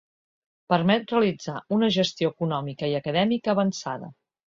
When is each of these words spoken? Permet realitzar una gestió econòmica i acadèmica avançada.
Permet 0.73 1.13
realitzar 1.15 1.59
una 1.79 1.91
gestió 1.99 2.35
econòmica 2.35 2.93
i 2.95 3.01
acadèmica 3.05 3.57
avançada. 3.59 4.15